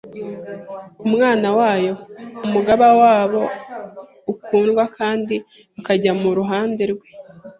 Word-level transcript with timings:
Umwana 1.07 1.47
wayo, 1.59 1.93
umugaba 2.45 2.87
wabo 3.01 3.41
ukundwa 4.33 4.83
kandi 4.97 5.35
bakajya 5.73 6.11
mu 6.21 6.29
ruhande 6.39 6.83
rwe, 6.91 7.07